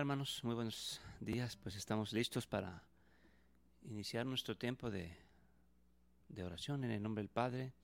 Hermanos, 0.00 0.40
muy 0.44 0.54
buenos 0.54 0.98
días. 1.20 1.58
Pues 1.58 1.76
estamos 1.76 2.14
listos 2.14 2.46
para 2.46 2.82
iniciar 3.82 4.24
nuestro 4.24 4.56
tiempo 4.56 4.90
de, 4.90 5.14
oración 6.42 6.84
en 6.84 6.90
el 6.90 7.02
nombre 7.02 7.20
del 7.20 7.28
Padre, 7.28 7.74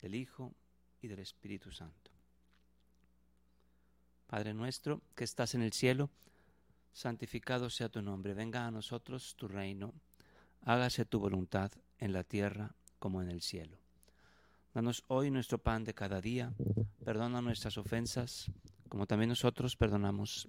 del 0.00 0.14
Hijo 0.14 0.54
y 1.02 1.08
del 1.08 1.18
Espíritu 1.18 1.70
Santo. 1.70 2.10
Padre 4.26 4.54
nuestro 4.54 5.02
que 5.14 5.24
estás 5.24 5.54
en 5.54 5.60
el 5.60 5.74
cielo, 5.74 6.08
santificado 6.94 7.68
sea 7.68 7.90
tu 7.90 8.00
nombre, 8.00 8.32
venga 8.32 8.66
a 8.66 8.70
nosotros 8.70 9.36
tu 9.36 9.46
reino, 9.46 9.92
hágase 10.62 11.04
tu 11.04 11.20
voluntad 11.20 11.70
en 11.98 12.14
la 12.14 12.24
tierra 12.24 12.74
como 12.98 13.20
en 13.20 13.28
el 13.28 13.42
cielo. 13.42 13.76
Danos 14.72 15.04
hoy 15.08 15.30
nuestro 15.30 15.58
pan 15.58 15.84
de 15.84 15.92
cada 15.92 16.22
día, 16.22 16.54
perdona 17.04 17.42
nuestras 17.42 17.76
ofensas, 17.76 18.50
como 18.88 19.06
también 19.06 19.28
nosotros 19.28 19.76
perdonamos 19.76 20.48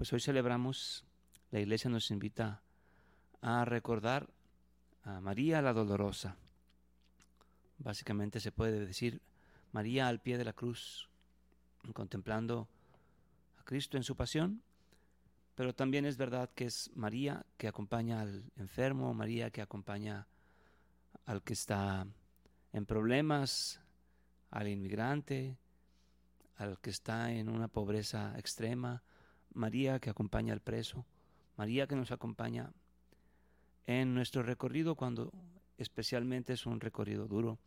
Pues 0.00 0.14
hoy 0.14 0.20
celebramos, 0.20 1.04
la 1.50 1.60
iglesia 1.60 1.90
nos 1.90 2.10
invita 2.10 2.62
a 3.42 3.66
recordar 3.66 4.30
a 5.04 5.20
María 5.20 5.60
la 5.60 5.74
Dolorosa. 5.74 6.38
Básicamente 7.76 8.40
se 8.40 8.50
puede 8.50 8.86
decir 8.86 9.20
María 9.72 10.08
al 10.08 10.22
pie 10.22 10.38
de 10.38 10.46
la 10.46 10.54
cruz, 10.54 11.10
contemplando 11.92 12.66
a 13.58 13.64
Cristo 13.64 13.98
en 13.98 14.02
su 14.02 14.16
pasión, 14.16 14.62
pero 15.54 15.74
también 15.74 16.06
es 16.06 16.16
verdad 16.16 16.48
que 16.54 16.64
es 16.64 16.90
María 16.94 17.44
que 17.58 17.68
acompaña 17.68 18.22
al 18.22 18.50
enfermo, 18.56 19.12
María 19.12 19.50
que 19.50 19.60
acompaña 19.60 20.26
al 21.26 21.42
que 21.42 21.52
está 21.52 22.06
en 22.72 22.86
problemas, 22.86 23.82
al 24.50 24.66
inmigrante, 24.66 25.58
al 26.56 26.80
que 26.80 26.88
está 26.88 27.32
en 27.32 27.50
una 27.50 27.68
pobreza 27.68 28.32
extrema, 28.38 29.02
María 29.54 29.98
que 29.98 30.10
acompaña 30.10 30.52
al 30.52 30.60
preso, 30.60 31.04
María 31.56 31.86
que 31.86 31.96
nos 31.96 32.10
acompaña 32.10 32.72
en 33.86 34.14
nuestro 34.14 34.42
recorrido 34.42 34.94
cuando 34.94 35.32
especialmente 35.78 36.52
es 36.52 36.66
un 36.66 36.80
recorrido 36.80 37.26
duro, 37.26 37.58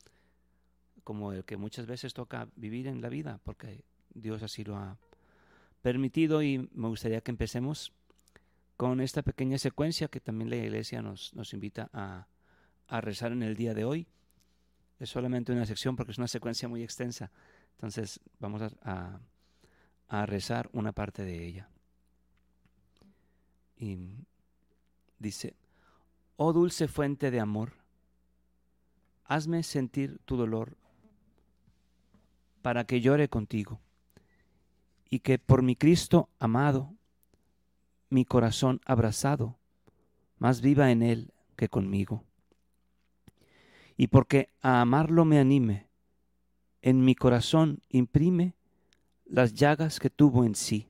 como 1.03 1.33
el 1.33 1.43
que 1.43 1.57
muchas 1.57 1.85
veces 1.85 2.13
toca 2.13 2.47
vivir 2.55 2.87
en 2.87 3.01
la 3.01 3.09
vida, 3.09 3.39
porque 3.43 3.83
Dios 4.13 4.41
así 4.43 4.63
lo 4.63 4.77
ha 4.77 4.97
permitido 5.81 6.41
y 6.41 6.69
me 6.73 6.87
gustaría 6.87 7.21
que 7.21 7.31
empecemos 7.31 7.91
con 8.77 9.01
esta 9.01 9.21
pequeña 9.21 9.57
secuencia 9.57 10.07
que 10.07 10.19
también 10.19 10.49
la 10.49 10.55
iglesia 10.55 11.01
nos, 11.01 11.33
nos 11.33 11.53
invita 11.53 11.89
a, 11.93 12.27
rezar 13.01 13.31
en 13.31 13.41
el 13.41 13.55
día 13.55 13.73
de 13.73 13.85
hoy. 13.85 14.07
Es 14.99 15.09
solamente 15.09 15.51
una 15.51 15.65
sección 15.65 15.95
porque 15.95 16.11
es 16.11 16.17
una 16.19 16.27
secuencia 16.27 16.67
muy 16.67 16.83
extensa, 16.83 17.31
entonces 17.71 18.19
vamos 18.39 18.61
a 18.83 20.25
rezar 20.25 20.69
una 20.73 20.91
parte 20.91 21.23
de 21.23 21.45
ella. 21.45 21.72
Y 23.77 23.97
dice, 25.19 25.55
oh 26.37 26.53
dulce 26.53 26.87
fuente 26.87 27.31
de 27.31 27.39
amor, 27.39 27.73
hazme 29.25 29.63
sentir 29.63 30.19
tu 30.25 30.37
dolor 30.37 30.77
para 32.61 32.85
que 32.85 33.01
llore 33.01 33.29
contigo 33.29 33.79
y 35.09 35.19
que 35.19 35.37
por 35.37 35.61
mi 35.61 35.75
Cristo 35.75 36.29
amado, 36.39 36.95
mi 38.09 38.25
corazón 38.25 38.81
abrazado, 38.85 39.59
más 40.37 40.61
viva 40.61 40.91
en 40.91 41.03
él 41.03 41.33
que 41.55 41.69
conmigo. 41.69 42.23
Y 43.95 44.07
porque 44.07 44.49
a 44.61 44.81
amarlo 44.81 45.23
me 45.23 45.39
anime, 45.39 45.87
en 46.81 47.05
mi 47.05 47.15
corazón 47.15 47.81
imprime 47.89 48.55
las 49.25 49.53
llagas 49.53 49.99
que 49.99 50.09
tuvo 50.09 50.45
en 50.45 50.55
sí 50.55 50.89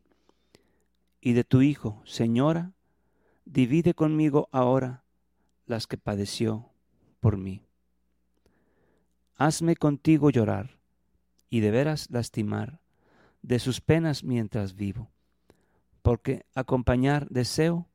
y 1.26 1.32
de 1.32 1.46
tu 1.46 1.62
Hijo, 1.62 2.02
Señora, 2.04 2.74
divide 3.46 3.94
conmigo 3.94 4.50
ahora 4.52 5.06
las 5.66 5.88
que 5.88 5.98
padeció 5.98 6.70
por 7.22 7.38
mí. 7.38 7.62
Hazme 9.38 9.78
contigo 9.78 10.32
llorar 10.32 10.78
y 11.50 11.62
de 11.62 11.72
veras 11.72 12.10
lastimar 12.12 12.82
de 13.42 13.60
sus 13.60 13.80
penas 13.80 14.26
mientras 14.26 14.76
vivo, 14.76 15.12
porque 16.02 16.46
acompañar 16.56 17.30
deseo 17.30 17.88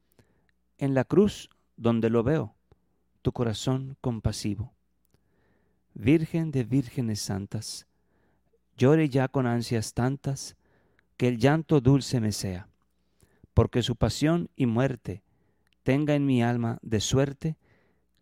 en 0.78 0.94
la 0.94 1.04
cruz 1.04 1.50
donde 1.76 2.08
lo 2.08 2.22
veo, 2.22 2.54
tu 3.20 3.32
corazón 3.32 3.98
compasivo. 4.00 4.72
Virgen 5.92 6.50
de 6.50 6.64
vírgenes 6.64 7.20
santas, 7.20 7.86
llore 8.78 9.10
ya 9.10 9.28
con 9.28 9.46
ansias 9.46 9.92
tantas, 9.92 10.56
que 11.18 11.28
el 11.28 11.36
llanto 11.36 11.82
dulce 11.82 12.20
me 12.20 12.32
sea 12.32 12.70
porque 13.58 13.82
su 13.82 13.96
pasión 13.96 14.50
y 14.54 14.66
muerte 14.66 15.24
tenga 15.82 16.14
en 16.14 16.24
mi 16.24 16.44
alma 16.44 16.78
de 16.80 17.00
suerte 17.00 17.56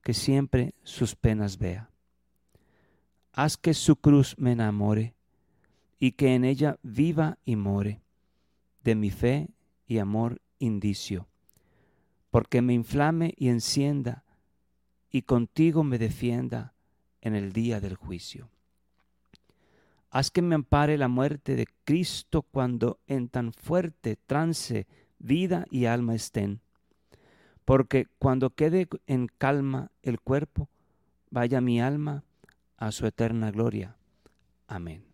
que 0.00 0.14
siempre 0.14 0.74
sus 0.82 1.14
penas 1.14 1.58
vea. 1.58 1.90
Haz 3.32 3.58
que 3.58 3.74
su 3.74 3.96
cruz 3.96 4.34
me 4.38 4.52
enamore 4.52 5.14
y 5.98 6.12
que 6.12 6.34
en 6.34 6.46
ella 6.46 6.78
viva 6.82 7.36
y 7.44 7.54
more 7.54 8.00
de 8.82 8.94
mi 8.94 9.10
fe 9.10 9.50
y 9.86 9.98
amor 9.98 10.40
indicio, 10.58 11.28
porque 12.30 12.62
me 12.62 12.72
inflame 12.72 13.34
y 13.36 13.48
encienda 13.48 14.24
y 15.10 15.20
contigo 15.20 15.84
me 15.84 15.98
defienda 15.98 16.72
en 17.20 17.34
el 17.34 17.52
día 17.52 17.78
del 17.78 17.96
juicio. 17.96 18.48
Haz 20.08 20.30
que 20.30 20.40
me 20.40 20.54
ampare 20.54 20.96
la 20.96 21.08
muerte 21.08 21.56
de 21.56 21.66
Cristo 21.84 22.40
cuando 22.40 23.00
en 23.06 23.28
tan 23.28 23.52
fuerte 23.52 24.16
trance 24.16 24.86
vida 25.26 25.66
y 25.70 25.86
alma 25.86 26.14
estén. 26.14 26.60
Porque 27.64 28.06
cuando 28.18 28.50
quede 28.50 28.88
en 29.06 29.26
calma 29.26 29.90
el 30.02 30.20
cuerpo, 30.20 30.68
vaya 31.30 31.60
mi 31.60 31.80
alma 31.80 32.24
a 32.76 32.92
su 32.92 33.06
eterna 33.06 33.50
gloria. 33.50 33.96
Amén. 34.68 35.04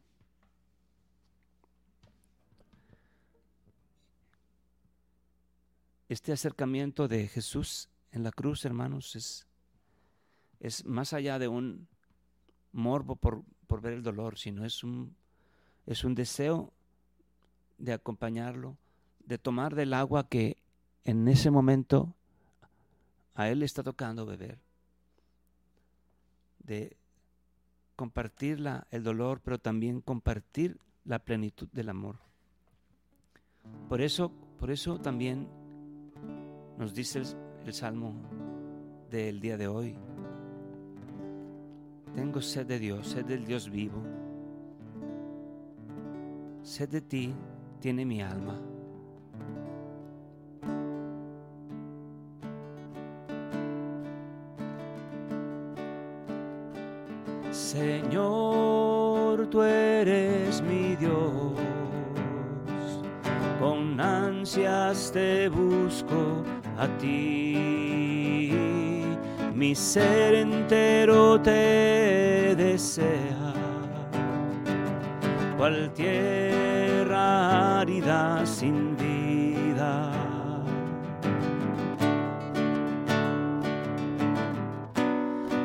Este 6.08 6.30
acercamiento 6.30 7.08
de 7.08 7.26
Jesús 7.26 7.88
en 8.10 8.22
la 8.22 8.32
cruz, 8.32 8.66
hermanos, 8.66 9.16
es, 9.16 9.46
es 10.60 10.84
más 10.84 11.14
allá 11.14 11.38
de 11.38 11.48
un 11.48 11.88
morbo 12.72 13.16
por, 13.16 13.42
por 13.66 13.80
ver 13.80 13.94
el 13.94 14.02
dolor, 14.02 14.38
sino 14.38 14.66
es 14.66 14.84
un, 14.84 15.16
es 15.86 16.04
un 16.04 16.14
deseo 16.14 16.70
de 17.78 17.94
acompañarlo, 17.94 18.76
de 19.26 19.38
tomar 19.38 19.74
del 19.74 19.94
agua 19.94 20.28
que 20.28 20.56
en 21.04 21.28
ese 21.28 21.50
momento 21.50 22.14
a 23.34 23.48
él 23.48 23.60
le 23.60 23.66
está 23.66 23.82
tocando 23.82 24.26
beber, 24.26 24.58
de 26.60 26.96
compartir 27.96 28.60
la, 28.60 28.86
el 28.90 29.02
dolor, 29.02 29.40
pero 29.42 29.58
también 29.58 30.00
compartir 30.00 30.78
la 31.04 31.18
plenitud 31.18 31.68
del 31.72 31.88
amor. 31.88 32.16
Por 33.88 34.00
eso, 34.00 34.32
por 34.58 34.70
eso 34.70 35.00
también 35.00 35.48
nos 36.78 36.94
dice 36.94 37.20
el, 37.20 37.26
el 37.66 37.74
salmo 37.74 38.14
del 39.10 39.40
día 39.40 39.56
de 39.56 39.68
hoy. 39.68 39.96
Tengo 42.14 42.40
sed 42.42 42.66
de 42.66 42.78
Dios, 42.78 43.08
sed 43.08 43.24
del 43.24 43.44
Dios 43.44 43.70
vivo. 43.70 44.02
Sed 46.62 46.88
de 46.90 47.00
ti 47.00 47.34
tiene 47.80 48.04
mi 48.04 48.22
alma. 48.22 48.71
con 63.92 64.00
ansias 64.00 65.10
te 65.12 65.48
busco 65.48 66.42
a 66.78 66.86
ti. 66.98 68.50
Mi 69.54 69.74
ser 69.74 70.34
entero 70.34 71.40
te 71.40 72.54
desea, 72.56 73.52
cual 75.56 75.92
tierra 75.94 77.80
árida 77.80 78.44
sin 78.46 78.96
vida. 78.96 80.10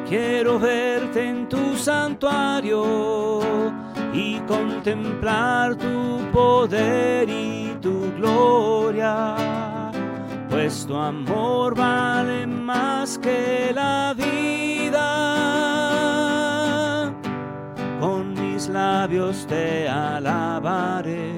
Quiero 0.07 0.59
verte 0.59 1.27
en 1.27 1.50
tu 1.50 1.75
santuario 1.75 3.41
y 4.13 4.39
contemplar 4.47 5.75
tu 5.75 6.21
poder 6.31 7.29
gloria, 8.27 9.35
pues 10.50 10.85
tu 10.85 10.95
amor 10.95 11.75
vale 11.75 12.45
más 12.47 13.18
que 13.18 13.71
la 13.74 14.13
vida. 14.15 15.03
Con 18.00 18.33
mis 18.33 18.68
labios 18.69 19.45
te 19.47 19.88
alabaré, 19.88 21.38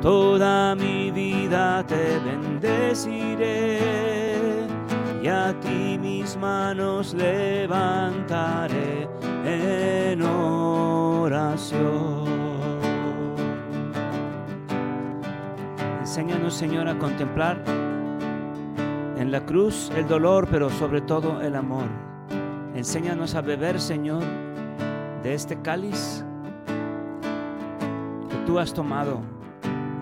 toda 0.00 0.74
mi 0.74 1.10
vida 1.10 1.84
te 1.86 2.18
bendeciré 2.20 3.78
y 5.22 5.28
a 5.28 5.54
ti 5.60 5.98
mis 5.98 6.36
manos 6.36 7.14
levantaré 7.14 9.08
en 9.44 10.22
oración. 10.22 12.17
Enséñanos, 16.08 16.54
Señor, 16.54 16.88
a 16.88 16.98
contemplar 16.98 17.62
en 19.18 19.30
la 19.30 19.44
cruz 19.44 19.92
el 19.94 20.08
dolor, 20.08 20.48
pero 20.50 20.70
sobre 20.70 21.02
todo 21.02 21.42
el 21.42 21.54
amor. 21.54 21.84
Enséñanos 22.74 23.34
a 23.34 23.42
beber, 23.42 23.78
Señor, 23.78 24.22
de 25.22 25.34
este 25.34 25.60
cáliz 25.60 26.24
que 28.30 28.36
tú 28.46 28.58
has 28.58 28.72
tomado 28.72 29.20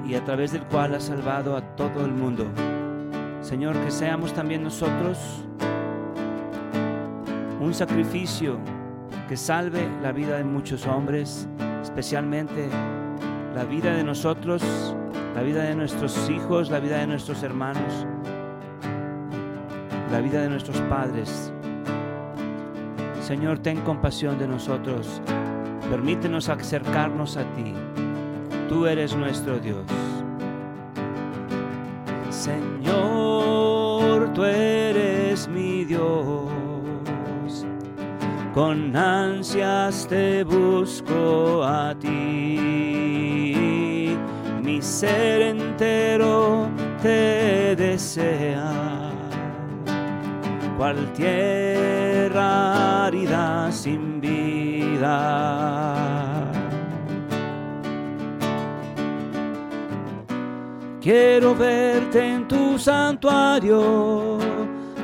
y 0.07 0.15
a 0.15 0.23
través 0.23 0.53
del 0.53 0.63
cual 0.67 0.95
has 0.95 1.07
salvado 1.07 1.57
a 1.57 1.75
todo 1.75 2.05
el 2.05 2.13
mundo. 2.13 2.47
Señor, 3.41 3.75
que 3.81 3.91
seamos 3.91 4.33
también 4.33 4.63
nosotros 4.63 5.19
un 7.61 7.75
sacrificio 7.75 8.59
que 9.29 9.37
salve 9.37 9.89
la 10.03 10.13
vida 10.13 10.37
de 10.37 10.45
muchos 10.45 10.87
hombres, 10.87 11.49
especialmente 11.83 12.69
la 13.57 13.65
vida 13.65 13.93
de 13.93 14.05
nosotros, 14.05 14.96
la 15.37 15.43
vida 15.43 15.65
de 15.65 15.75
nuestros 15.75 16.31
hijos, 16.31 16.71
la 16.71 16.81
vida 16.81 16.97
de 16.97 17.07
nuestros 17.07 17.43
hermanos, 17.43 18.07
la 20.11 20.23
vida 20.23 20.41
de 20.41 20.49
nuestros 20.49 20.81
padres. 20.89 21.53
Señor, 23.21 23.59
ten 23.59 23.83
compasión 23.83 24.39
de 24.39 24.49
nosotros. 24.49 25.21
Permítenos 25.91 26.49
acercarnos 26.49 27.37
a 27.37 27.45
ti. 27.53 27.75
Tú 28.71 28.87
eres 28.87 29.15
nuestro 29.15 29.59
Dios. 29.59 29.85
Señor, 32.31 34.33
tú 34.33 34.43
eres 34.43 35.49
mi 35.49 35.85
Dios. 35.85 36.47
Con 38.55 38.97
ansias 38.97 40.07
te 40.09 40.45
busco 40.45 41.63
a 41.63 41.95
ti. 41.95 43.66
Ser 44.81 45.43
entero 45.43 46.69
te 47.03 47.75
desea. 47.77 48.73
Cual 50.77 51.13
tierra 51.15 52.07
sin 53.73 54.21
vida 54.21 55.57
Quiero 61.07 61.55
verte 61.55 62.21
en 62.21 62.49
tu 62.49 62.77
santuario 62.79 64.39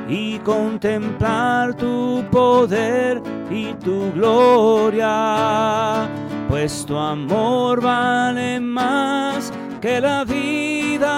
y 0.09 0.37
contemplar 0.39 1.73
tu 1.75 2.21
poder 2.29 3.21
y 3.49 3.73
tu 3.75 4.11
gloria, 4.11 6.05
pues 6.49 6.85
tu 6.85 6.97
amor 6.97 7.81
vale 7.81 8.59
más 8.59 9.53
que 9.83 9.99
la 9.99 10.23
vida. 10.23 11.09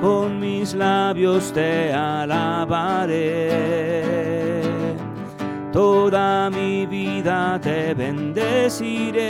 Con 0.00 0.40
mis 0.40 0.74
labios 0.74 1.52
te 1.52 1.92
alabaré, 1.92 3.52
toda 5.72 6.50
mi 6.50 6.84
vida 6.86 7.60
te 7.62 7.94
bendeciré 7.94 9.20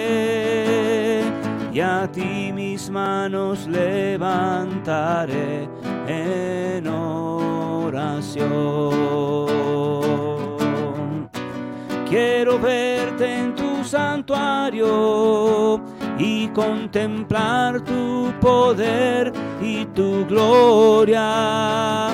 y 1.70 1.80
a 1.80 2.08
ti 2.10 2.50
mis 2.54 2.88
manos 2.88 3.66
levantaré 3.66 5.68
en 6.06 6.86
oración. 6.86 8.48
Quiero 12.08 12.58
verte 12.58 13.34
en 13.34 13.54
tu 13.54 13.84
santuario 13.84 15.77
y 16.18 16.48
contemplar 16.48 17.80
tu 17.82 18.32
poder 18.40 19.32
y 19.62 19.84
tu 19.86 20.26
gloria, 20.26 22.08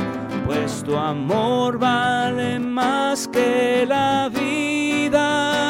pues 0.45 0.85
tu 0.85 0.95
amor 0.97 1.79
vale 1.79 2.59
más 2.59 3.27
que 3.29 3.87
la 3.89 4.29
vida 4.29 5.65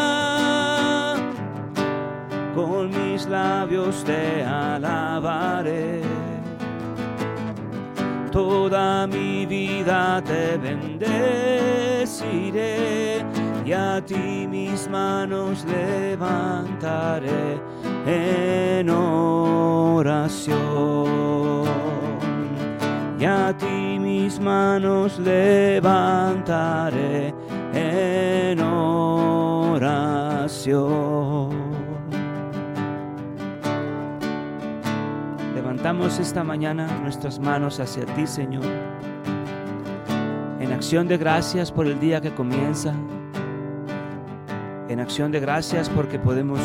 con 2.55 2.91
mis 2.91 3.27
labios 3.27 4.03
te 4.05 4.43
alabaré. 4.43 6.03
Toda 8.33 9.07
mi 9.07 9.47
vida 9.47 10.21
te 10.23 10.59
bendeciré 10.59 11.65
y 13.65 13.73
a 13.73 14.05
ti 14.05 14.49
mis 14.49 14.89
manos 14.89 15.65
levantaré 15.67 17.61
en 18.07 18.91
oración. 18.91 20.55
Y 23.19 23.25
a 23.25 23.57
ti 23.57 23.99
mis 23.99 24.39
manos 24.39 25.19
levantaré 25.19 26.15
en 27.73 28.61
oración. 28.61 30.05
Levantamos 35.55 36.19
esta 36.19 36.45
mañana 36.45 36.87
nuestras 37.03 37.39
manos 37.39 37.81
hacia 37.81 38.05
ti, 38.07 38.27
Señor, 38.27 38.65
en 40.61 40.73
acción 40.73 41.09
de 41.09 41.17
gracias 41.17 41.73
por 41.73 41.87
el 41.87 41.99
día 42.01 42.21
que 42.21 42.35
comienza, 42.35 42.93
en 44.89 45.01
acción 45.01 45.33
de 45.33 45.41
gracias 45.41 45.89
porque 45.89 46.19
podemos 46.19 46.61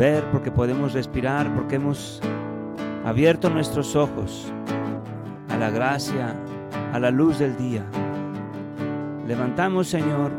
ver, 0.00 0.24
porque 0.32 0.50
podemos 0.50 0.94
respirar, 0.94 1.54
porque 1.54 1.76
hemos 1.76 2.20
abierto 3.04 3.48
nuestros 3.50 3.94
ojos 3.94 4.52
a 5.48 5.56
la 5.56 5.70
gracia, 5.70 6.34
a 6.92 6.98
la 6.98 7.12
luz 7.12 7.38
del 7.38 7.56
día. 7.56 7.84
Levantamos, 9.28 9.86
Señor, 9.86 10.32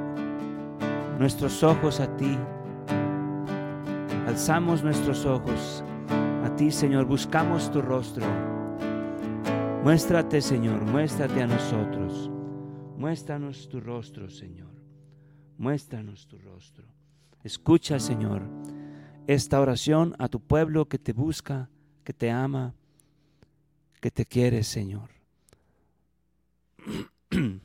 nuestros 1.18 1.64
ojos 1.64 2.02
a 2.02 2.08
ti. 2.18 2.38
Alzamos 4.28 4.84
nuestros 4.84 5.26
ojos 5.26 5.84
Señor, 6.70 7.06
buscamos 7.06 7.72
tu 7.72 7.82
rostro. 7.82 8.26
Muéstrate, 9.84 10.42
Señor, 10.42 10.86
muéstrate 10.86 11.42
a 11.42 11.48
nosotros. 11.48 12.30
Muéstranos 12.98 13.68
tu 13.68 13.80
rostro, 13.80 14.30
Señor. 14.30 14.70
Muéstranos 15.58 16.28
tu 16.28 16.38
rostro. 16.38 16.86
Escucha, 17.44 17.98
Señor, 18.00 18.44
esta 19.28 19.60
oración 19.62 20.16
a 20.20 20.28
tu 20.28 20.40
pueblo 20.40 20.88
que 20.88 20.98
te 21.00 21.14
busca, 21.14 21.70
que 22.04 22.14
te 22.14 22.32
ama, 22.32 22.74
que 24.00 24.12
te 24.12 24.26
quiere, 24.26 24.64
Señor. 24.64 25.10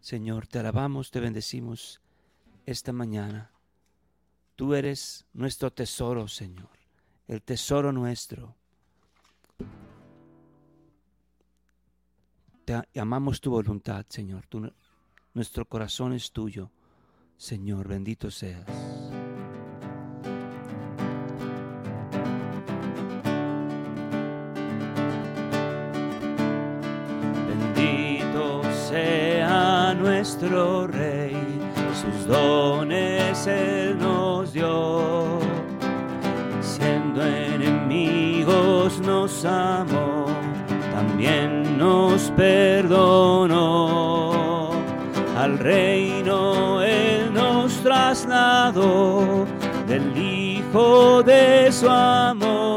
Señor, 0.00 0.46
te 0.46 0.58
alabamos, 0.58 1.10
te 1.10 1.20
bendecimos 1.20 2.00
esta 2.66 2.92
mañana. 2.92 3.50
Tú 4.56 4.74
eres 4.74 5.26
nuestro 5.32 5.70
tesoro, 5.70 6.26
Señor 6.26 6.80
el 7.30 7.42
tesoro 7.42 7.92
nuestro. 7.92 8.56
Te 12.64 13.00
amamos 13.00 13.40
tu 13.40 13.52
voluntad, 13.52 14.04
Señor. 14.08 14.48
nuestro 15.32 15.64
corazón 15.64 16.12
es 16.12 16.32
tuyo. 16.32 16.72
Señor, 17.36 17.86
bendito 17.86 18.32
seas. 18.32 18.66
nuestro 30.10 30.88
Rey, 30.88 31.36
sus 31.94 32.26
dones 32.26 33.46
Él 33.46 33.96
nos 33.96 34.52
dio. 34.52 35.38
Siendo 36.60 37.24
enemigos 37.24 38.98
nos 39.00 39.44
amó, 39.44 40.26
también 40.92 41.78
nos 41.78 42.32
perdonó. 42.32 43.52
Al 45.38 45.58
reino 45.58 46.82
Él 46.82 47.32
nos 47.32 47.72
trasladó 47.84 49.46
del 49.86 50.16
Hijo 50.16 51.22
de 51.22 51.70
su 51.70 51.88
amor 51.88 52.69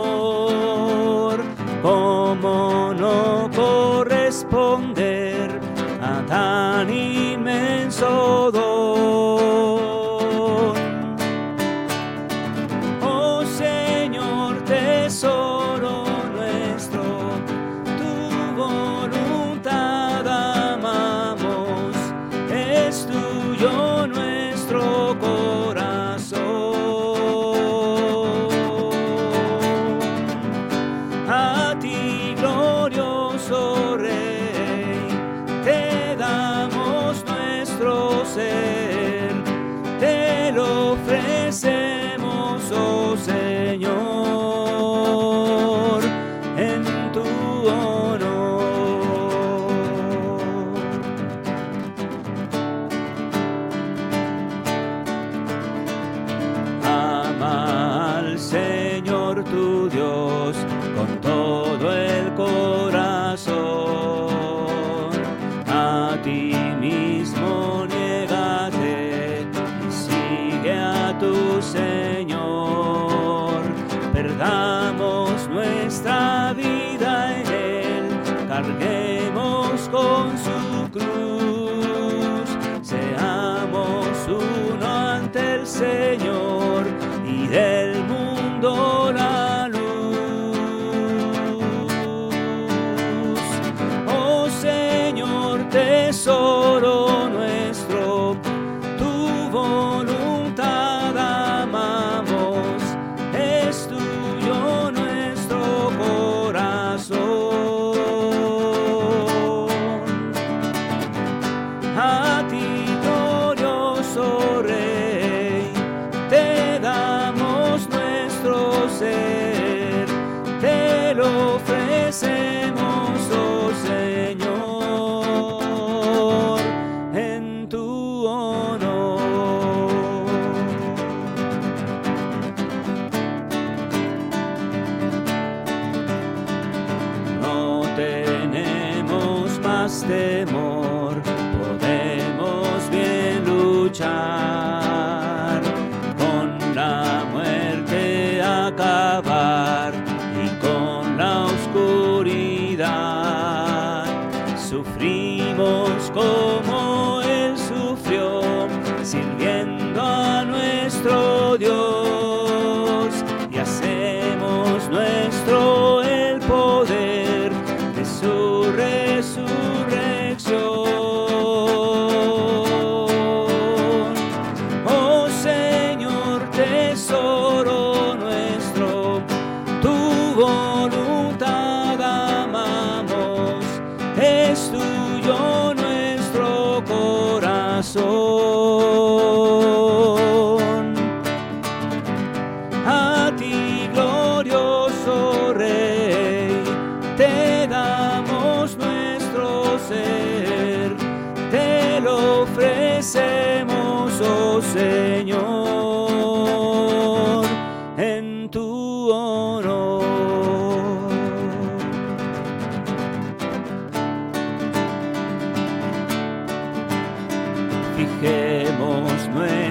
sin 159.03 159.52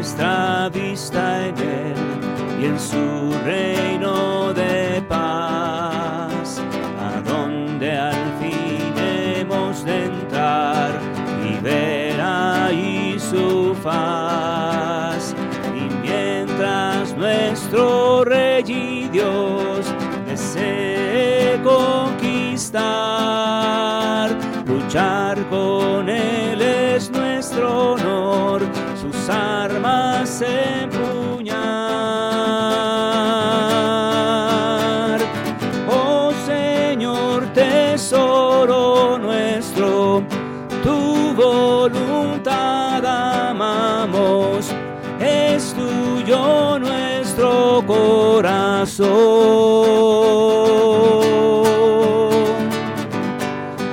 nuestra 0.03 0.69
vista 0.69 1.47
en 1.47 1.59
Él 1.59 1.95
y 2.61 2.65
en 2.65 2.81
su 2.81 3.12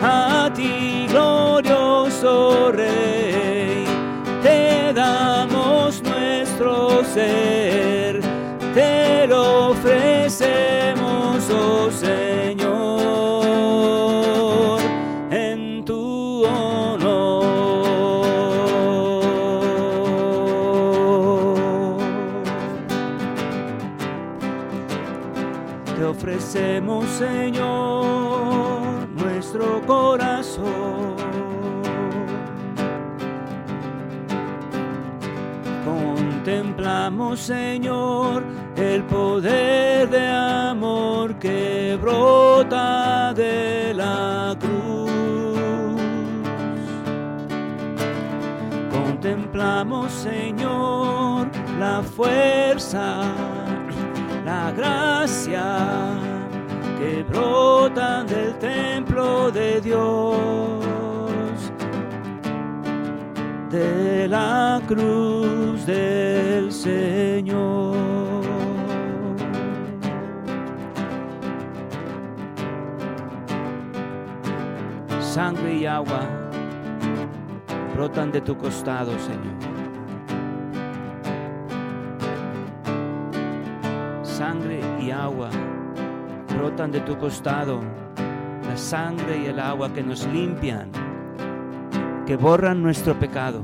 A 0.02 0.52
ti, 0.56 1.08
glorioso 1.10 2.72
Rey, 2.72 3.86
te 4.44 4.94
damos 4.94 6.02
nuestro 6.04 7.04
ser, 7.04 8.22
te 8.74 9.28
lo 9.28 9.70
ofrecemos. 9.70 10.69
Señor, 37.38 38.44
el 38.76 39.04
poder 39.04 40.10
de 40.10 40.28
amor 40.28 41.36
que 41.36 41.98
brota 42.02 43.34
de 43.34 43.94
la 43.94 44.56
cruz. 44.60 45.10
Contemplamos, 48.92 50.12
Señor, 50.12 51.48
la 51.80 52.02
fuerza, 52.02 53.22
la 54.46 54.72
gracia 54.72 56.18
que 57.00 57.24
brotan 57.24 58.28
del 58.28 58.54
templo 58.60 59.52
de 59.52 59.82
Dios, 59.82 60.86
de 63.70 64.28
la 64.28 64.82
cruz 64.88 65.86
del 65.86 66.69
Señor. 66.90 67.96
Sangre 75.22 75.76
y 75.76 75.86
agua 75.86 76.22
brotan 77.94 78.32
de 78.32 78.42
tu 78.42 78.58
costado, 78.58 79.12
Señor. 79.20 79.56
Sangre 84.24 84.82
y 85.00 85.12
agua 85.12 85.50
brotan 86.58 86.92
de 86.92 87.02
tu 87.02 87.18
costado, 87.18 87.82
la 88.68 88.78
sangre 88.78 89.38
y 89.44 89.46
el 89.46 89.60
agua 89.60 89.94
que 89.94 90.02
nos 90.02 90.26
limpian, 90.28 90.90
que 92.26 92.36
borran 92.36 92.82
nuestro 92.82 93.14
pecado. 93.20 93.62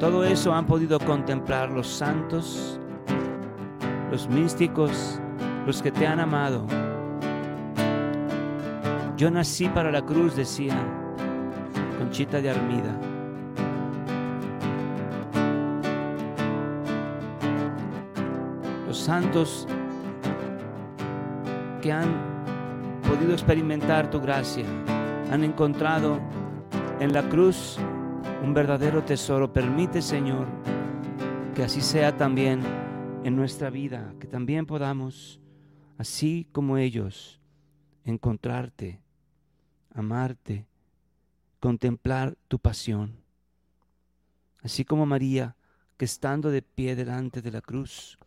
Todo 0.00 0.24
eso 0.24 0.54
han 0.54 0.64
podido 0.64 0.98
contemplar 0.98 1.70
los 1.70 1.86
santos, 1.86 2.80
los 4.10 4.26
místicos, 4.30 5.20
los 5.66 5.82
que 5.82 5.92
te 5.92 6.06
han 6.06 6.20
amado. 6.20 6.66
Yo 9.18 9.30
nací 9.30 9.68
para 9.68 9.92
la 9.92 10.00
cruz, 10.00 10.34
decía 10.34 10.74
Conchita 11.98 12.40
de 12.40 12.48
Armida. 12.48 12.98
Los 18.88 18.96
santos 18.96 19.68
que 21.82 21.92
han 21.92 22.08
podido 23.06 23.32
experimentar 23.32 24.08
tu 24.08 24.18
gracia 24.18 24.64
han 25.30 25.44
encontrado 25.44 26.18
en 27.00 27.12
la 27.12 27.22
cruz 27.28 27.78
un 28.42 28.54
verdadero 28.54 29.02
tesoro. 29.04 29.52
Permite, 29.52 30.02
Señor, 30.02 30.46
que 31.54 31.62
así 31.62 31.80
sea 31.80 32.16
también 32.16 32.62
en 33.24 33.36
nuestra 33.36 33.70
vida, 33.70 34.14
que 34.18 34.26
también 34.26 34.66
podamos, 34.66 35.40
así 35.98 36.46
como 36.52 36.76
ellos, 36.78 37.40
encontrarte 38.04 39.00
amarte, 39.94 40.66
contemplar 41.58 42.36
tu 42.48 42.58
pasión. 42.58 43.16
Así 44.62 44.84
como 44.84 45.06
María, 45.06 45.56
que 45.96 46.04
estando 46.04 46.50
de 46.50 46.62
pie 46.62 46.96
delante 46.96 47.42
de 47.42 47.50
la 47.50 47.60
cruz, 47.60 48.18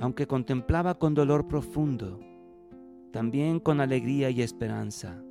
aunque 0.00 0.26
contemplaba 0.26 0.98
con 0.98 1.14
dolor 1.14 1.48
profundo, 1.48 2.20
también 3.12 3.58
con 3.58 3.80
alegría 3.80 4.30
y 4.30 4.42
esperanza, 4.42 5.22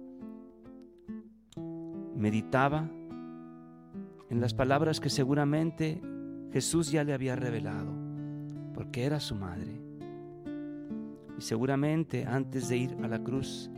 meditaba 2.18 2.90
en 4.30 4.42
las 4.42 4.54
palabras 4.54 5.00
que 5.00 5.10
seguramente 5.10 6.02
Jesús 6.52 6.92
ya 6.92 7.04
le 7.04 7.14
había 7.14 7.36
revelado, 7.36 7.92
porque 8.74 9.06
era 9.06 9.20
su 9.20 9.36
madre. 9.36 9.80
Y 11.38 11.42
seguramente 11.42 12.26
antes 12.26 12.68
de 12.70 12.78
ir 12.78 12.98
a 13.04 13.08
la 13.08 13.24
cruz, 13.24 13.70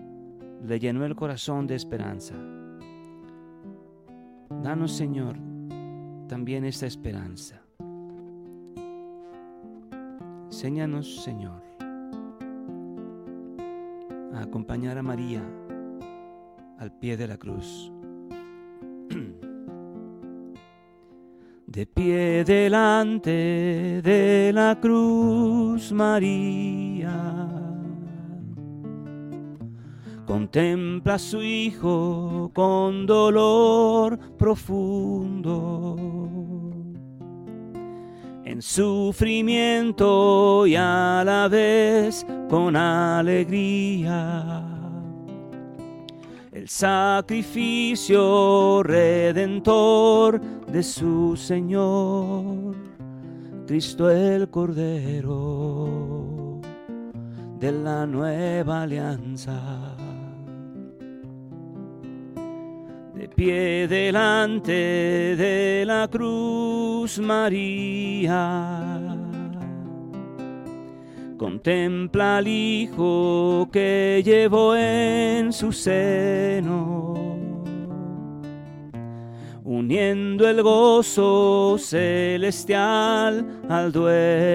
le 0.65 0.79
llenó 0.79 1.05
el 1.05 1.15
corazón 1.15 1.67
de 1.67 1.75
esperanza. 1.75 2.35
Danos, 4.63 4.93
Señor, 4.93 5.35
también 6.27 6.65
esta 6.65 6.85
esperanza. 6.85 7.61
Enséñanos, 10.45 11.23
Señor, 11.23 11.61
a 14.33 14.41
acompañar 14.41 14.97
a 14.97 15.03
María 15.03 15.43
al 16.77 16.91
pie 16.97 17.17
de 17.17 17.27
la 17.27 17.37
cruz. 17.37 17.91
De 21.67 21.85
pie 21.85 22.43
delante 22.43 24.01
de 24.01 24.51
la 24.53 24.79
cruz, 24.79 25.91
María 25.91 27.49
contempla 30.29 31.15
a 31.15 31.19
su 31.19 31.41
hijo 31.41 32.51
con 32.53 33.07
dolor 33.07 34.19
profundo. 34.37 35.95
En 38.45 38.61
sufrimiento 38.61 40.67
y 40.67 40.75
a 40.75 41.23
la 41.25 41.47
vez 41.47 42.27
con 42.47 42.75
alegría. 42.75 44.78
El 46.59 46.67
sacrificio 46.67 48.19
redentor 48.83 50.41
de 50.67 50.83
su 50.83 51.37
Señor, 51.37 52.75
Cristo 53.65 54.11
el 54.11 54.49
Cordero 54.49 55.87
de 57.61 57.71
la 57.71 58.05
nueva 58.05 58.81
alianza. 58.81 59.95
pie 63.35 63.87
delante 63.87 64.73
de 65.37 65.85
la 65.85 66.09
cruz 66.09 67.19
María. 67.19 68.99
Contempla 71.39 72.37
al 72.39 72.47
Hijo 72.49 73.69
que 73.71 74.21
llevó 74.25 74.75
en 74.75 75.53
su 75.53 75.71
seno, 75.71 77.13
uniendo 79.63 80.49
el 80.49 80.61
gozo 80.61 81.77
celestial 81.79 83.61
al 83.69 83.89
duelo 83.93 84.49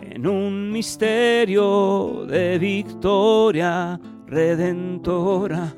en 0.00 0.26
un 0.26 0.72
misterio 0.72 2.24
de 2.26 2.58
victoria 2.58 4.00
redentora. 4.26 5.74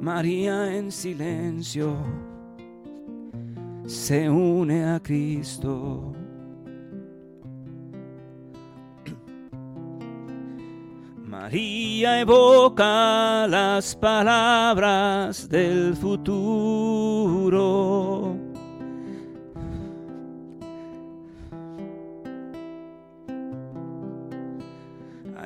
María 0.00 0.74
en 0.74 0.90
silencio 0.90 2.31
se 3.86 4.28
une 4.28 4.84
a 4.84 5.00
Cristo. 5.00 6.12
María 11.24 12.20
evoca 12.20 13.46
las 13.48 13.96
palabras 13.96 15.48
del 15.48 15.96
futuro 15.96 17.72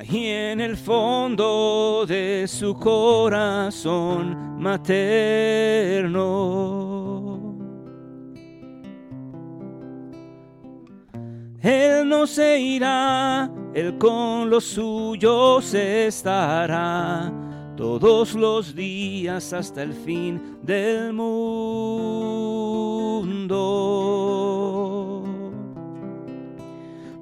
y 0.09 0.27
en 0.27 0.61
el 0.61 0.77
fondo 0.77 2.05
de 2.07 2.45
su 2.47 2.73
corazón 2.75 4.57
materno. 4.57 6.17
Él 11.67 12.07
no 12.07 12.25
se 12.25 12.57
irá, 12.61 13.51
él 13.73 13.97
con 13.97 14.49
los 14.49 14.63
suyos 14.63 15.73
estará 15.73 17.29
todos 17.75 18.35
los 18.35 18.73
días 18.73 19.51
hasta 19.51 19.83
el 19.83 19.91
fin 19.91 20.59
del 20.61 21.11
mundo. 21.11 21.25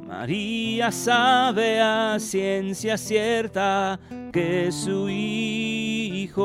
María 0.07 0.91
sabe 0.91 1.81
a 1.81 2.19
ciencia 2.19 2.99
cierta 2.99 3.99
que 4.31 4.71
su 4.71 5.09
hijo. 5.09 6.35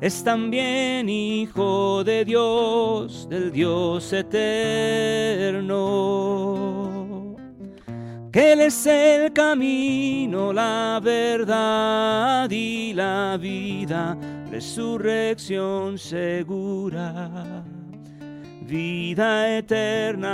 Es 0.00 0.22
también 0.22 1.08
Hijo 1.08 2.04
de 2.04 2.24
Dios, 2.24 3.28
del 3.28 3.50
Dios 3.50 4.12
eterno. 4.12 5.66
Que 8.30 8.52
Él 8.52 8.60
es 8.60 8.86
el 8.86 9.32
camino, 9.32 10.52
la 10.52 11.00
verdad 11.02 12.48
y 12.48 12.94
la 12.94 13.36
vida, 13.40 14.16
resurrección 14.52 15.98
segura, 15.98 17.64
vida 18.62 19.58
eterna. 19.58 20.28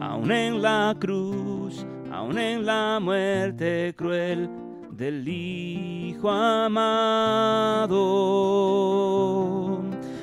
Aún 0.00 0.32
en 0.32 0.62
la 0.62 0.96
cruz, 0.98 1.84
aún 2.10 2.38
en 2.38 2.64
la 2.64 2.98
muerte 2.98 3.92
cruel 3.94 4.61
del 5.02 5.26
Hijo 5.26 6.30
amado. 6.30 7.90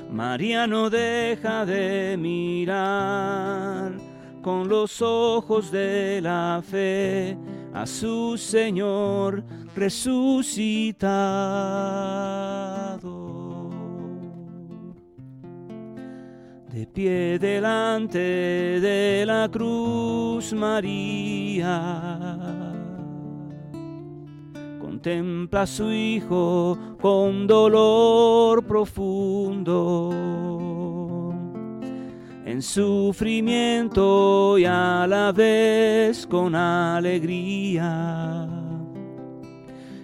María 0.10 0.66
no 0.68 0.90
deja 0.90 1.66
de 1.66 2.16
mirar 2.18 3.98
con 4.42 4.70
los 4.70 5.02
ojos 5.02 5.70
de 5.70 6.22
la 6.22 6.64
fe 6.66 7.38
a 7.74 7.86
su 7.86 8.38
Señor 8.38 9.44
resucitado. 9.76 11.10
De 16.72 16.88
pie 16.88 17.38
delante 17.38 18.20
de 18.20 19.26
la 19.26 19.50
cruz 19.52 20.54
María 20.54 22.39
contempla 25.00 25.62
a 25.62 25.66
su 25.66 25.90
hijo 25.90 26.78
con 27.00 27.48
dolor 27.48 28.66
profundo. 28.66 30.10
En 32.46 32.62
sufrimiento 32.62 34.58
y 34.58 34.66
a 34.66 35.08
la 35.08 35.32
vez 35.32 36.28
con 36.28 36.54
alegría. 36.54 38.46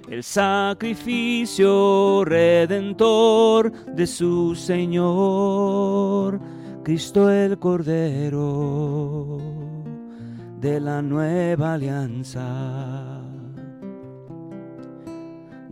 El 0.09 0.23
sacrificio 0.23 2.23
redentor 2.23 3.73
de 3.87 4.07
su 4.07 4.55
Señor, 4.55 6.39
Cristo 6.85 7.29
el 7.29 7.59
Cordero 7.59 9.39
de 10.61 10.79
la 10.79 11.01
nueva 11.01 11.73
alianza 11.73 13.24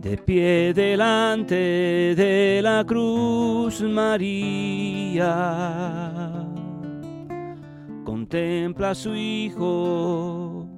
de 0.04 0.16
pie 0.18 0.72
delante 0.74 2.14
de 2.14 2.60
la 2.62 2.84
cruz 2.84 3.80
María, 3.80 5.32
contempla 8.04 8.90
a 8.90 8.94
su 8.94 9.14
Hijo 9.14 10.68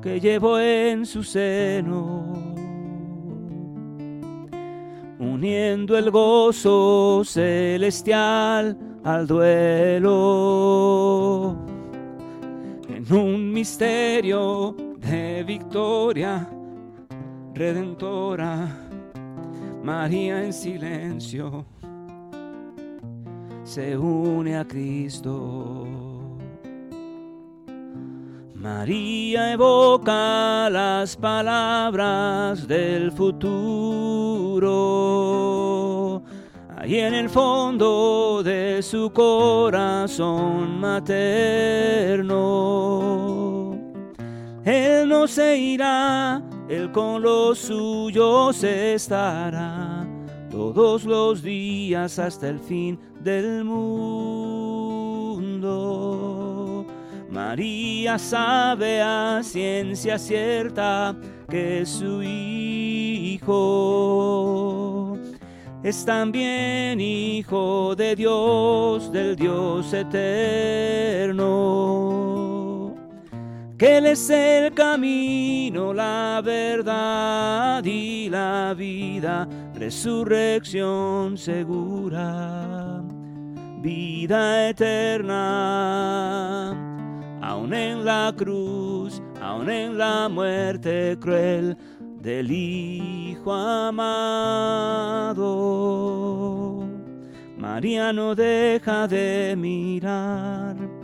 que 0.00 0.20
llevó 0.20 0.60
en 0.60 1.04
su 1.04 1.24
seno, 1.24 2.32
uniendo 5.18 5.98
el 5.98 6.12
gozo 6.12 7.22
celestial 7.24 8.78
al 9.02 9.26
duelo, 9.26 10.06
en 12.88 13.12
un 13.12 13.52
misterio 13.52 14.76
de 15.00 15.42
victoria 15.42 16.48
redentora, 17.58 18.68
María 19.82 20.44
en 20.44 20.52
silencio 20.52 21.66
se 23.64 23.98
une 23.98 24.56
a 24.56 24.64
Cristo. 24.64 25.84
María 28.54 29.52
evoca 29.52 30.70
las 30.70 31.16
palabras 31.16 32.68
del 32.68 33.10
futuro. 33.10 34.62
Ahí 36.76 37.00
en 37.00 37.14
el 37.14 37.28
fondo 37.28 38.40
de 38.44 38.80
su 38.82 39.10
corazón 39.10 40.78
materno. 40.80 42.38
Él 44.64 45.08
no 45.08 45.26
se 45.26 45.56
irá 45.58 46.40
él 46.68 46.92
con 46.92 47.22
los 47.22 47.58
suyos 47.58 48.62
estará 48.62 50.06
todos 50.50 51.04
los 51.04 51.42
días 51.42 52.18
hasta 52.18 52.48
el 52.48 52.58
fin 52.58 52.98
del 53.20 53.64
mundo. 53.64 54.58
María 57.30 58.18
sabe 58.18 59.00
a 59.00 59.40
ciencia 59.42 60.18
cierta 60.18 61.16
que 61.48 61.86
su 61.86 62.22
Hijo 62.22 63.48
es 65.82 66.04
también 66.04 67.00
Hijo 67.00 67.94
de 67.96 68.14
Dios, 68.16 69.10
del 69.12 69.36
Dios 69.36 69.92
eterno 69.92 71.38
que 73.78 73.98
Él 73.98 74.06
es 74.06 74.28
el 74.28 74.74
camino, 74.74 75.94
la 75.94 76.42
verdad 76.44 77.84
y 77.84 78.28
la 78.28 78.74
vida, 78.76 79.48
resurrección 79.74 81.38
segura, 81.38 83.04
vida 83.80 84.68
eterna. 84.68 86.70
Aún 87.40 87.72
en 87.72 88.04
la 88.04 88.34
cruz, 88.36 89.22
aún 89.40 89.70
en 89.70 89.96
la 89.96 90.28
muerte 90.28 91.16
cruel 91.20 91.76
del 92.20 92.50
Hijo 92.50 93.52
amado, 93.52 95.44
María 97.56 98.12
no 98.12 98.34
deja 98.34 99.06
de 99.06 99.54
mirar 99.56 100.97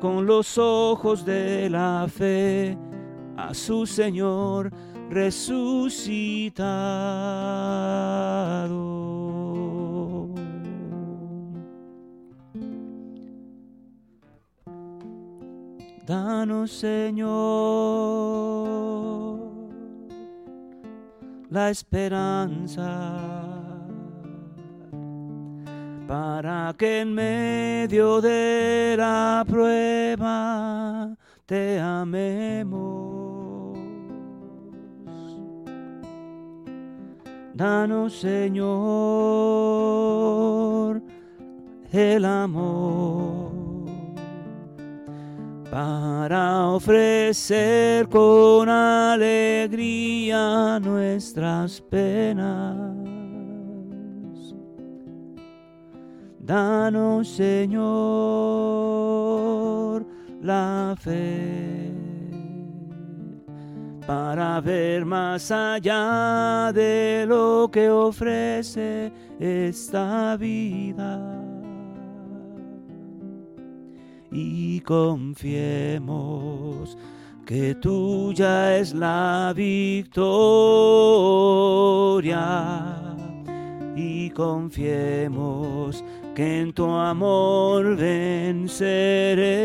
con 0.00 0.26
los 0.26 0.58
ojos 0.58 1.24
de 1.24 1.70
la 1.70 2.06
fe 2.08 2.76
a 3.36 3.54
su 3.54 3.86
Señor 3.86 4.72
resucitado. 5.10 6.56
Danos, 16.06 16.70
Señor, 16.70 17.26
la 21.50 21.70
esperanza 21.70 23.36
para 26.06 26.72
que 26.78 27.00
en 27.00 27.12
medio 27.12 28.20
de 28.20 28.94
la 28.96 29.35
prueba 29.44 31.16
te 31.46 31.78
amemos. 31.78 32.96
Danos, 37.54 38.18
Señor, 38.20 38.62
el 41.90 42.24
amor 42.24 43.56
para 45.70 46.66
ofrecer 46.66 48.08
con 48.08 48.68
alegría 48.68 49.98
nuestras 50.80 51.80
penas 51.80 53.05
Danos, 56.46 57.26
Señor, 57.28 57.76
la 60.40 60.94
fe 60.96 61.92
para 64.06 64.60
ver 64.60 65.04
más 65.04 65.50
allá 65.50 66.70
de 66.72 67.24
lo 67.26 67.68
que 67.72 67.90
ofrece 67.90 69.12
esta 69.40 70.36
vida. 70.36 71.20
Y 74.30 74.78
confiemos 74.82 76.06
que 77.44 77.74
tuya 77.74 78.76
es 78.78 78.94
la 78.94 79.52
victoria. 79.56 80.22
Y 83.96 84.30
confiemos 84.30 86.04
que 86.36 86.60
en 86.60 86.72
tu 86.74 86.84
amor 86.84 87.96
venceremos. 87.96 89.56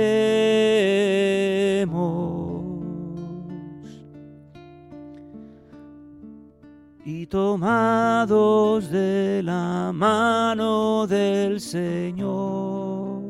tomados 7.31 8.91
de 8.91 9.41
la 9.41 9.91
mano 9.93 11.07
del 11.07 11.61
Señor, 11.61 13.21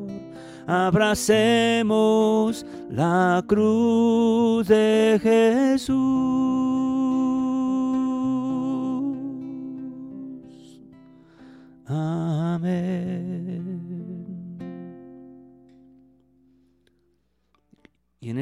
abracemos 0.66 2.66
la 2.90 3.44
cruz 3.48 4.68
de 4.68 5.20
Jesús. 5.22 6.51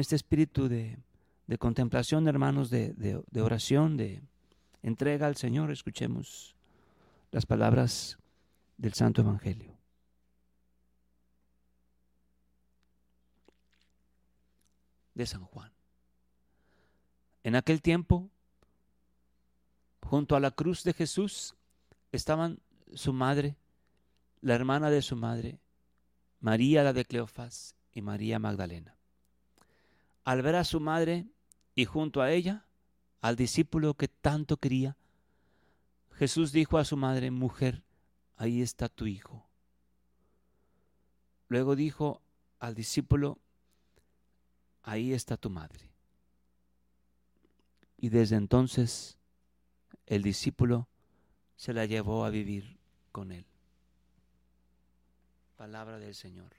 Este 0.00 0.16
espíritu 0.16 0.68
de, 0.68 0.98
contemplación, 1.58 2.28
hermanos, 2.28 2.70
de, 2.70 2.94
de 2.94 3.42
oración, 3.42 3.96
de 3.96 4.22
entrega 4.82 5.26
al 5.26 5.36
Señor, 5.36 5.70
escuchemos 5.70 6.54
las 7.30 7.46
palabras 7.46 8.18
del 8.76 8.94
Santo 8.94 9.22
Evangelio. 9.22 9.80
de 15.14 15.26
San 15.26 15.44
Juan. 15.44 15.70
En 17.42 17.54
aquel 17.54 17.82
tiempo, 17.82 18.30
junto 20.02 20.34
a 20.34 20.40
la 20.40 20.50
cruz 20.50 20.82
de 20.82 20.94
Jesús, 20.94 21.54
estaban 22.10 22.58
su 22.94 23.12
madre, 23.12 23.56
la 24.40 24.54
hermana 24.54 24.90
de 24.90 25.02
su 25.02 25.16
madre, 25.16 25.60
María 26.40 26.82
la 26.82 26.92
de 26.92 27.04
Cleofás 27.04 27.74
y 27.92 28.00
María 28.00 28.38
Magdalena. 28.38 28.96
Al 30.30 30.42
ver 30.42 30.54
a 30.54 30.62
su 30.62 30.78
madre 30.78 31.26
y 31.74 31.86
junto 31.86 32.22
a 32.22 32.30
ella 32.30 32.64
al 33.20 33.34
discípulo 33.34 33.94
que 33.94 34.06
tanto 34.06 34.58
quería, 34.58 34.96
Jesús 36.12 36.52
dijo 36.52 36.78
a 36.78 36.84
su 36.84 36.96
madre, 36.96 37.32
mujer, 37.32 37.82
ahí 38.36 38.62
está 38.62 38.88
tu 38.88 39.06
hijo. 39.08 39.44
Luego 41.48 41.74
dijo 41.74 42.22
al 42.60 42.76
discípulo, 42.76 43.40
ahí 44.84 45.14
está 45.14 45.36
tu 45.36 45.50
madre. 45.50 45.90
Y 47.96 48.10
desde 48.10 48.36
entonces 48.36 49.18
el 50.06 50.22
discípulo 50.22 50.86
se 51.56 51.72
la 51.72 51.86
llevó 51.86 52.24
a 52.24 52.30
vivir 52.30 52.78
con 53.10 53.32
él. 53.32 53.46
Palabra 55.56 55.98
del 55.98 56.14
Señor. 56.14 56.52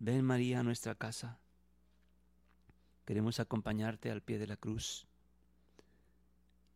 Ven 0.00 0.24
María 0.24 0.60
a 0.60 0.62
nuestra 0.62 0.94
casa 0.96 1.38
Queremos 3.10 3.40
acompañarte 3.40 4.12
al 4.12 4.22
pie 4.22 4.38
de 4.38 4.46
la 4.46 4.56
cruz 4.56 5.04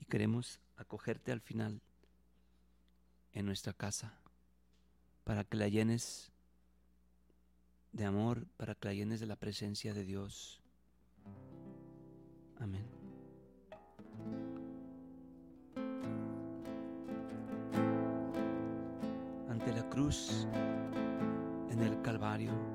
y 0.00 0.04
queremos 0.04 0.58
acogerte 0.76 1.30
al 1.30 1.40
final 1.40 1.80
en 3.32 3.46
nuestra 3.46 3.72
casa 3.72 4.18
para 5.22 5.44
que 5.44 5.56
la 5.56 5.68
llenes 5.68 6.32
de 7.92 8.04
amor, 8.04 8.48
para 8.56 8.74
que 8.74 8.88
la 8.88 8.94
llenes 8.94 9.20
de 9.20 9.26
la 9.26 9.36
presencia 9.36 9.94
de 9.94 10.02
Dios. 10.02 10.60
Amén. 12.58 12.84
Ante 19.48 19.72
la 19.72 19.88
cruz 19.88 20.48
en 21.70 21.80
el 21.80 22.02
Calvario, 22.02 22.73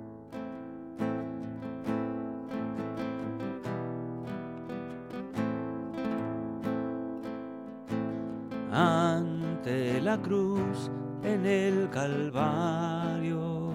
ante 8.71 10.01
la 10.01 10.17
cruz 10.17 10.91
en 11.23 11.45
el 11.45 11.89
Calvario. 11.89 13.71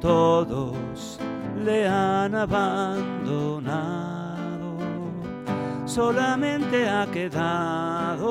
todos 0.02 1.20
le 1.64 1.88
han 1.88 2.36
abandonado, 2.36 3.58
solamente 5.86 6.88
ha 6.90 7.08
quedado 7.08 8.28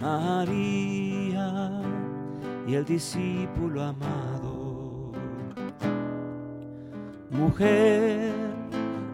María 0.00 1.70
y 2.66 2.74
el 2.74 2.84
discípulo 2.84 3.82
amado 3.82 4.37
Mujer, 7.38 8.32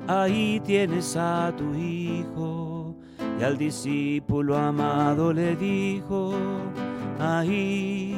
ahí 0.09 0.59
tienes 0.65 1.15
a 1.15 1.53
tu 1.57 1.75
hijo. 1.75 2.95
Y 3.39 3.43
al 3.43 3.59
discípulo 3.59 4.57
amado 4.57 5.31
le 5.31 5.55
dijo, 5.57 6.33
ahí 7.19 8.17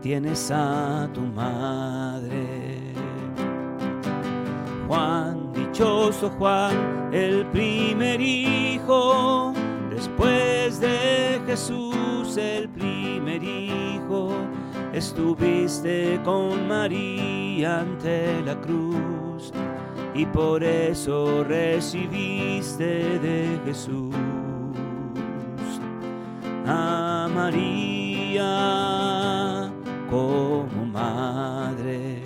tienes 0.00 0.50
a 0.50 1.10
tu 1.12 1.20
madre. 1.20 2.94
Juan, 4.88 5.52
dichoso 5.52 6.30
Juan, 6.30 7.10
el 7.12 7.44
primer 7.46 8.18
hijo, 8.18 9.52
después 9.90 10.80
de 10.80 11.38
Jesús 11.46 11.94
el 12.38 12.68
primer 12.70 13.42
hijo 13.44 14.30
estuviste 14.94 16.20
con 16.24 16.68
María 16.68 17.80
ante 17.80 18.40
la 18.42 18.54
cruz 18.60 19.52
y 20.14 20.24
por 20.26 20.62
eso 20.62 21.42
recibiste 21.42 23.18
de 23.18 23.58
Jesús 23.64 24.14
a 26.66 27.28
María 27.34 28.52
como 30.08 30.86
madre. 30.86 32.22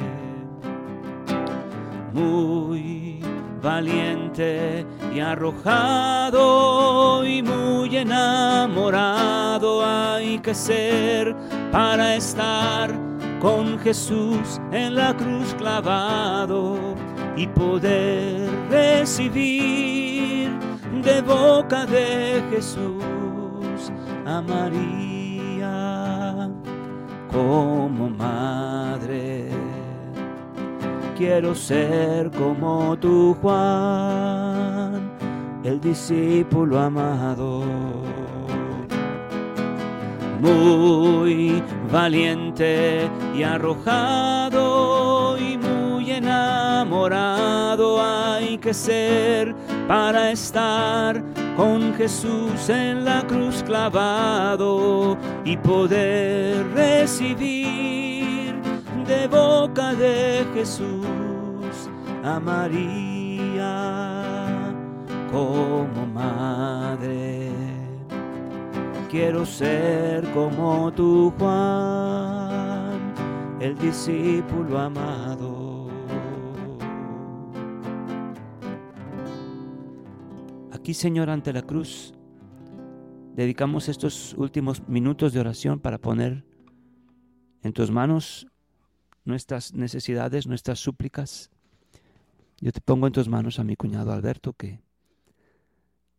Muy 2.12 3.20
valiente 3.62 4.84
y 5.14 5.20
arrojado 5.20 7.24
y 7.24 7.42
muy 7.42 7.96
enamorado 7.96 9.82
hay 9.84 10.38
que 10.40 10.54
ser 10.54 11.34
para 11.70 12.16
estar 12.16 12.92
con 13.40 13.78
Jesús 13.78 14.60
en 14.72 14.94
la 14.94 15.14
cruz 15.16 15.54
clavado 15.54 16.76
y 17.36 17.46
poder 17.46 18.50
recibir 18.70 20.50
de 21.04 21.22
boca 21.22 21.86
de 21.86 22.42
Jesús 22.50 23.92
a 24.26 24.42
María 24.42 24.78
como 27.30 28.10
madre. 28.10 29.48
Quiero 31.16 31.54
ser 31.54 32.30
como 32.30 32.96
tu 32.98 33.34
Juan, 33.34 35.12
el 35.64 35.80
discípulo 35.80 36.78
amado 36.78 37.64
muy 40.40 41.62
valiente 41.90 43.10
y 43.34 43.42
arrojado 43.42 45.36
y 45.38 45.58
muy 45.58 46.10
enamorado 46.12 48.02
hay 48.02 48.58
que 48.58 48.72
ser 48.72 49.54
para 49.86 50.30
estar 50.30 51.22
con 51.56 51.94
Jesús 51.94 52.68
en 52.68 53.04
la 53.04 53.26
cruz 53.26 53.62
clavado 53.64 55.16
y 55.44 55.56
poder 55.56 56.66
recibir 56.72 58.54
de 59.06 59.26
boca 59.26 59.94
de 59.94 60.46
Jesús 60.54 61.88
a 62.24 62.38
María 62.38 63.74
como 65.32 66.06
madre 66.06 67.27
quiero 69.08 69.46
ser 69.46 70.30
como 70.32 70.92
tu 70.92 71.32
Juan, 71.38 73.14
el 73.60 73.76
discípulo 73.78 74.78
amado. 74.78 75.88
Aquí, 80.72 80.92
Señor, 80.92 81.30
ante 81.30 81.52
la 81.52 81.62
cruz, 81.62 82.14
dedicamos 83.34 83.88
estos 83.88 84.34
últimos 84.34 84.86
minutos 84.88 85.32
de 85.32 85.40
oración 85.40 85.80
para 85.80 85.98
poner 85.98 86.44
en 87.62 87.72
tus 87.72 87.90
manos 87.90 88.46
nuestras 89.24 89.72
necesidades, 89.74 90.46
nuestras 90.46 90.78
súplicas. 90.78 91.50
Yo 92.60 92.72
te 92.72 92.80
pongo 92.80 93.06
en 93.06 93.12
tus 93.12 93.28
manos 93.28 93.58
a 93.58 93.64
mi 93.64 93.74
cuñado 93.76 94.12
Alberto, 94.12 94.52
que 94.52 94.80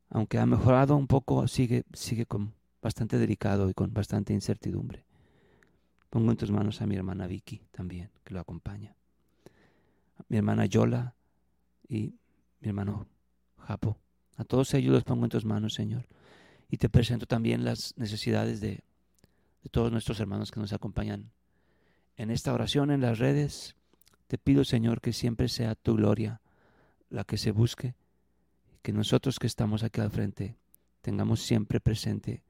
aunque 0.10 0.39
ha 0.39 0.45
mejorado 0.47 0.95
un 0.95 1.06
poco, 1.06 1.47
sigue, 1.47 1.84
sigue 1.93 2.25
con 2.25 2.59
bastante 2.82 3.18
delicado 3.18 3.70
y 3.70 3.74
con 3.74 3.94
bastante 3.94 4.34
incertidumbre. 4.34 5.06
Pongo 6.10 6.32
en 6.32 6.38
tus 6.38 6.52
manos 6.52 6.82
a 6.82 6.88
mi 6.88 6.96
hermana 6.96 7.28
Vicky 7.28 7.62
también, 7.72 8.10
que 8.24 8.34
lo 8.34 8.39
acompaña. 8.39 8.96
A 10.18 10.24
mi 10.28 10.38
hermana 10.38 10.65
Yola 10.65 11.15
y 11.88 12.15
mi 12.62 12.70
hermano 12.70 13.08
Japo. 13.58 13.98
A 14.38 14.44
todos 14.44 14.74
ellos 14.74 14.94
los 14.94 15.04
pongo 15.04 15.26
en 15.26 15.30
tus 15.30 15.46
manos, 15.46 15.74
Señor. 15.74 16.08
Y 16.70 16.78
te 16.78 16.89
presento 16.89 17.26
también 17.26 17.63
las 17.63 17.94
necesidades 17.98 18.62
de, 18.62 18.84
de 19.63 19.70
todos 19.70 19.92
nuestros 19.92 20.20
hermanos 20.20 20.52
que 20.52 20.60
nos 20.60 20.74
acompañan 20.74 21.32
en 22.15 22.32
esta 22.32 22.54
oración 22.54 22.92
en 22.92 23.02
las 23.02 23.20
redes. 23.20 23.76
Te 24.28 24.38
pido, 24.38 24.63
Señor, 24.63 25.02
que 25.02 25.13
siempre 25.13 25.48
sea 25.48 25.76
tu 25.76 25.96
gloria 25.96 26.42
la 27.10 27.24
que 27.24 27.38
se 27.38 27.52
busque, 27.52 27.96
que 28.82 28.94
nosotros 28.94 29.39
que 29.39 29.48
estamos 29.48 29.84
aquí 29.84 30.02
al 30.02 30.12
frente 30.12 30.58
tengamos 31.02 31.42
siempre 31.42 31.80
presente 31.80 32.44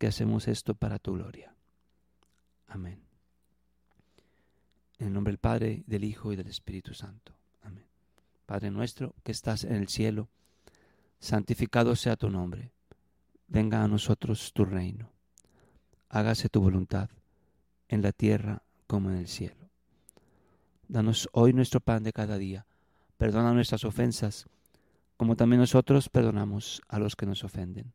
que 0.00 0.06
hacemos 0.06 0.48
esto 0.48 0.74
para 0.74 0.98
tu 0.98 1.12
gloria. 1.12 1.54
Amén. 2.68 3.02
En 4.98 5.08
el 5.08 5.12
nombre 5.12 5.30
del 5.30 5.38
Padre, 5.38 5.84
del 5.86 6.04
Hijo 6.04 6.32
y 6.32 6.36
del 6.36 6.46
Espíritu 6.46 6.94
Santo. 6.94 7.34
Amén. 7.62 7.84
Padre 8.46 8.70
nuestro 8.70 9.14
que 9.22 9.30
estás 9.30 9.62
en 9.64 9.74
el 9.74 9.88
cielo, 9.88 10.30
santificado 11.18 11.94
sea 11.96 12.16
tu 12.16 12.30
nombre. 12.30 12.72
Venga 13.46 13.84
a 13.84 13.88
nosotros 13.88 14.54
tu 14.54 14.64
reino. 14.64 15.10
Hágase 16.08 16.48
tu 16.48 16.62
voluntad 16.62 17.10
en 17.88 18.00
la 18.00 18.12
tierra 18.12 18.62
como 18.86 19.10
en 19.10 19.16
el 19.16 19.28
cielo. 19.28 19.68
Danos 20.88 21.28
hoy 21.32 21.52
nuestro 21.52 21.80
pan 21.80 22.04
de 22.04 22.14
cada 22.14 22.38
día. 22.38 22.64
Perdona 23.18 23.52
nuestras 23.52 23.84
ofensas, 23.84 24.46
como 25.18 25.36
también 25.36 25.60
nosotros 25.60 26.08
perdonamos 26.08 26.80
a 26.88 26.98
los 26.98 27.16
que 27.16 27.26
nos 27.26 27.44
ofenden. 27.44 27.92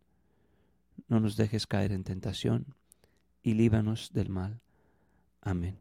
No 1.07 1.19
nos 1.19 1.35
dejes 1.37 1.67
caer 1.67 1.91
en 1.91 2.03
tentación 2.03 2.75
y 3.43 3.53
líbanos 3.53 4.11
del 4.11 4.29
mal. 4.29 4.61
Amén. 5.41 5.77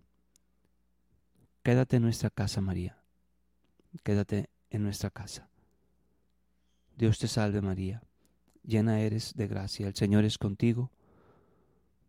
Quédate 1.63 1.97
en 1.97 2.03
nuestra 2.03 2.29
casa, 2.29 2.61
María. 2.61 2.99
Quédate 4.03 4.51
en 4.71 4.83
nuestra 4.83 5.11
casa. 5.11 5.49
Dios 6.97 7.19
te 7.19 7.29
salve, 7.29 7.63
María. 7.63 8.03
Llena 8.63 9.01
eres 9.01 9.35
de 9.35 9.47
gracia. 9.47 9.89
El 9.89 9.95
Señor 9.95 10.25
es 10.25 10.37
contigo. 10.37 10.91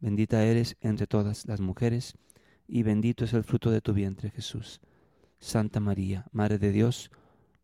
Bendita 0.02 0.44
eres 0.44 0.76
entre 0.82 1.08
todas 1.08 1.46
las 1.48 1.62
mujeres, 1.62 2.16
y 2.68 2.84
bendito 2.84 3.26
es 3.26 3.34
el 3.34 3.44
fruto 3.44 3.72
de 3.72 3.82
tu 3.82 3.94
vientre, 3.94 4.30
Jesús. 4.30 4.82
Santa 5.40 5.80
María, 5.80 6.26
Madre 6.32 6.58
de 6.58 6.72
Dios, 6.72 7.12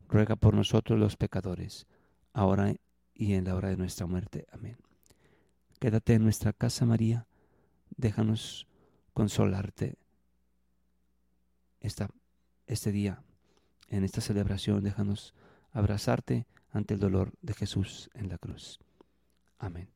ruega 0.08 0.36
por 0.36 0.54
nosotros 0.54 1.00
los 1.00 1.18
pecadores, 1.18 1.88
ahora 2.34 2.76
y 3.14 3.34
en 3.34 3.46
la 3.46 3.56
hora 3.56 3.70
de 3.70 3.78
nuestra 3.78 4.06
muerte. 4.06 4.48
Amén. 4.52 4.78
Quédate 5.82 6.14
en 6.14 6.24
nuestra 6.24 6.54
casa, 6.54 6.86
María 6.86 7.26
déjanos 7.98 8.68
consolarte 9.14 9.98
este 11.80 12.92
día, 12.92 13.24
en 13.88 14.04
esta 14.04 14.22
celebración, 14.22 14.84
déjanos 14.84 15.34
abrazarte 15.74 16.46
ante 16.72 16.94
el 16.94 17.00
dolor 17.00 17.34
de 17.42 17.56
Jesús 17.56 18.12
en 18.14 18.30
la 18.30 18.38
cruz. 18.38 18.80
Amén. 19.58 19.90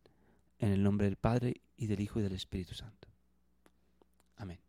En 0.58 0.72
el 0.72 0.82
nombre 0.82 1.06
del 1.06 1.18
Padre 1.18 1.62
y 1.78 1.86
del 1.86 2.02
Hijo 2.02 2.20
y 2.20 2.24
del 2.24 2.34
Espíritu 2.34 2.74
Santo. 2.74 3.08
Amén. 4.38 4.60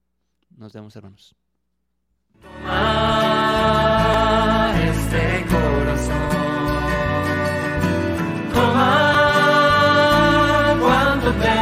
Nos 0.50 0.74
vemos, 0.74 0.94
hermanos. 0.96 1.34
Alabama. 11.26 11.55